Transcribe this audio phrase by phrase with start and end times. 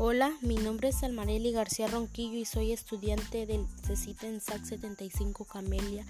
[0.00, 5.44] Hola, mi nombre es Almareli García Ronquillo y soy estudiante del CECITA en SAC 75
[5.44, 6.06] Camelia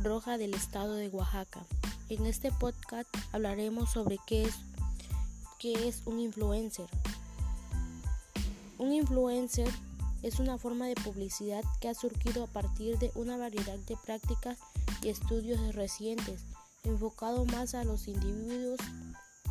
[0.00, 1.66] Roja del estado de Oaxaca.
[2.08, 4.54] En este podcast hablaremos sobre qué es,
[5.58, 6.86] qué es un influencer.
[8.78, 9.68] Un influencer
[10.22, 14.56] es una forma de publicidad que ha surgido a partir de una variedad de prácticas
[15.02, 16.44] y estudios recientes,
[16.84, 18.78] enfocado más a los individuos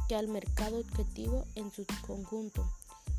[0.08, 2.66] que al mercado objetivo en su conjunto.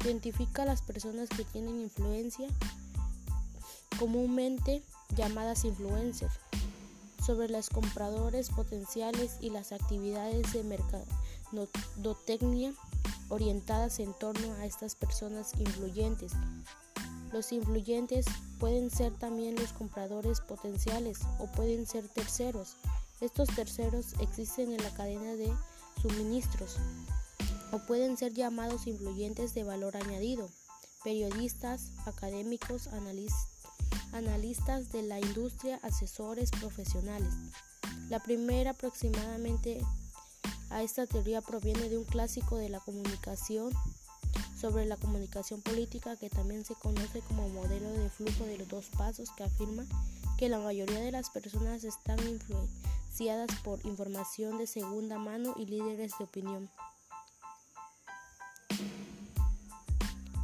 [0.05, 2.49] Identifica a las personas que tienen influencia,
[3.99, 4.83] comúnmente
[5.15, 6.33] llamadas influencers,
[7.25, 12.73] sobre los compradores potenciales y las actividades de mercadotecnia
[13.29, 16.33] orientadas en torno a estas personas influyentes.
[17.33, 18.27] Los influyentes
[18.59, 22.75] pueden ser también los compradores potenciales o pueden ser terceros.
[23.21, 25.53] Estos terceros existen en la cadena de
[26.03, 26.77] suministros
[27.73, 30.49] o pueden ser llamados influyentes de valor añadido,
[31.03, 32.89] periodistas, académicos,
[34.13, 37.33] analistas de la industria, asesores profesionales.
[38.09, 39.81] La primera aproximadamente
[40.71, 43.73] a esta teoría proviene de un clásico de la comunicación
[44.59, 48.87] sobre la comunicación política que también se conoce como modelo de flujo de los dos
[48.97, 49.85] pasos que afirma
[50.39, 56.13] que la mayoría de las personas están influenciadas por información de segunda mano y líderes
[56.19, 56.71] de opinión.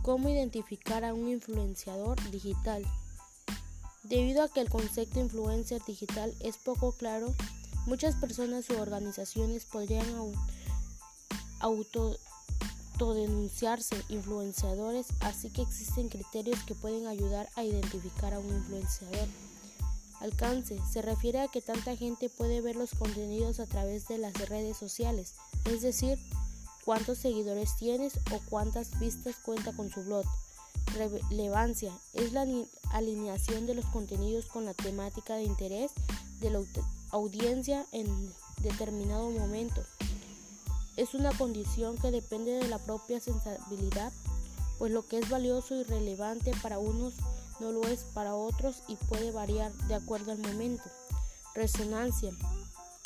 [0.09, 2.83] ¿Cómo identificar a un influenciador digital?
[4.05, 7.35] Debido a que el concepto influencer digital es poco claro,
[7.85, 10.07] muchas personas u organizaciones podrían
[11.61, 19.29] autodenunciarse influenciadores, así que existen criterios que pueden ayudar a identificar a un influenciador.
[20.21, 24.33] Alcance se refiere a que tanta gente puede ver los contenidos a través de las
[24.49, 25.35] redes sociales,
[25.67, 26.19] es decir,
[26.89, 30.25] cuántos seguidores tienes o cuántas vistas cuenta con su blog.
[30.95, 32.47] Relevancia es la
[32.93, 35.93] alineación de los contenidos con la temática de interés
[36.41, 36.63] de la
[37.11, 38.33] audiencia en
[38.63, 39.85] determinado momento.
[40.97, 44.11] Es una condición que depende de la propia sensibilidad,
[44.79, 47.13] pues lo que es valioso y relevante para unos
[47.61, 50.85] no lo es para otros y puede variar de acuerdo al momento.
[51.55, 52.33] Resonancia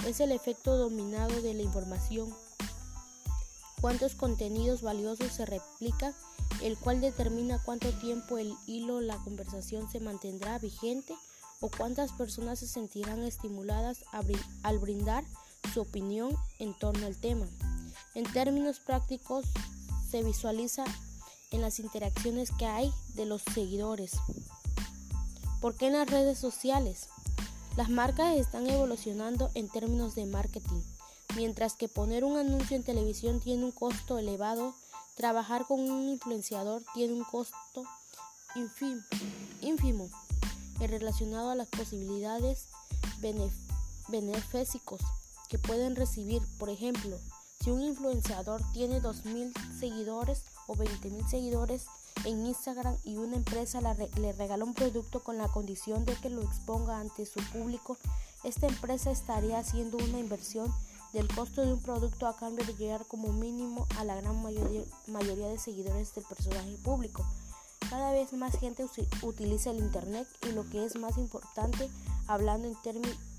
[0.06, 2.32] es el efecto dominado de la información
[3.82, 6.14] cuántos contenidos valiosos se replica,
[6.62, 11.14] el cual determina cuánto tiempo el hilo la conversación se mantendrá vigente
[11.60, 14.04] o cuántas personas se sentirán estimuladas
[14.62, 15.24] al brindar
[15.74, 17.46] su opinión en torno al tema.
[18.14, 19.46] En términos prácticos,
[20.08, 20.84] se visualiza
[21.50, 24.12] en las interacciones que hay de los seguidores.
[25.60, 27.08] ¿Por qué en las redes sociales?
[27.76, 30.82] Las marcas están evolucionando en términos de marketing
[31.34, 34.74] Mientras que poner un anuncio en televisión tiene un costo elevado,
[35.14, 37.84] trabajar con un influenciador tiene un costo
[39.60, 40.10] ínfimo,
[40.78, 42.66] relacionado a las posibilidades
[44.08, 45.00] beneficios
[45.48, 46.42] que pueden recibir.
[46.58, 47.18] Por ejemplo,
[47.62, 51.86] si un influenciador tiene 2.000 seguidores o 20.000 seguidores
[52.24, 56.42] en Instagram y una empresa le regala un producto con la condición de que lo
[56.42, 57.96] exponga ante su público,
[58.44, 60.72] esta empresa estaría haciendo una inversión
[61.12, 65.48] del costo de un producto a cambio de llegar como mínimo a la gran mayoría,
[65.48, 67.24] de seguidores del personaje público.
[67.90, 68.86] Cada vez más gente
[69.22, 71.90] utiliza el Internet y lo que es más importante,
[72.26, 72.76] hablando en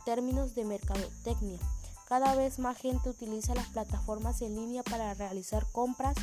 [0.06, 1.60] términos de mercadotecnia,
[2.08, 6.16] cada vez más gente utiliza las plataformas en línea para realizar compras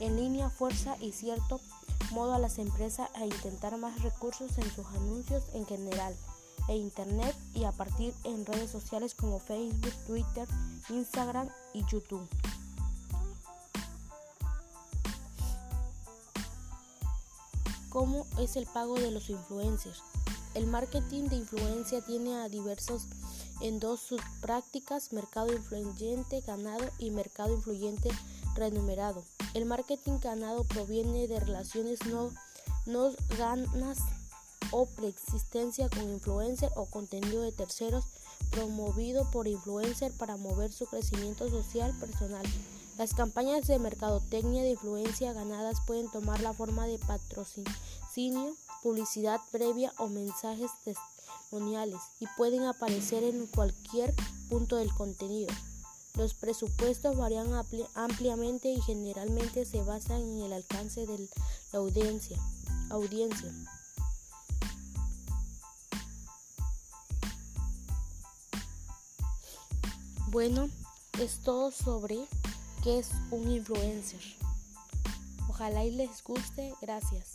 [0.00, 1.60] en línea, fuerza y cierto
[2.12, 6.14] modo a las empresas a intentar más recursos en sus anuncios en general
[6.68, 10.48] e Internet y a partir en redes sociales como Facebook, Twitter,
[10.88, 12.28] Instagram y YouTube.
[17.88, 20.02] ¿Cómo es el pago de los influencers?
[20.54, 23.06] El marketing de influencia tiene a diversos
[23.60, 28.10] en dos subprácticas, mercado influyente ganado y mercado influyente
[28.54, 29.24] renumerado.
[29.54, 32.30] El marketing ganado proviene de relaciones no,
[32.86, 33.98] no ganas
[34.70, 38.04] o preexistencia con influencer o contenido de terceros
[38.50, 42.44] promovido por influencer para mover su crecimiento social personal.
[42.98, 49.92] Las campañas de mercadotecnia de influencia ganadas pueden tomar la forma de patrocinio, publicidad previa
[49.98, 54.14] o mensajes testimoniales y pueden aparecer en cualquier
[54.48, 55.52] punto del contenido.
[56.14, 57.48] Los presupuestos varían
[57.94, 61.18] ampliamente y generalmente se basan en el alcance de
[61.72, 62.38] la audiencia.
[62.88, 63.52] audiencia.
[70.28, 70.68] Bueno,
[71.20, 72.18] es todo sobre
[72.82, 74.20] qué es un influencer.
[75.48, 76.74] Ojalá y les guste.
[76.82, 77.34] Gracias.